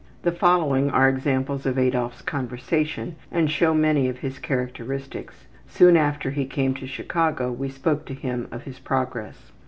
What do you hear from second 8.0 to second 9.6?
to him of his progress.)